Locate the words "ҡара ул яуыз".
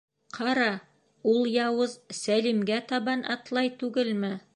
0.35-1.93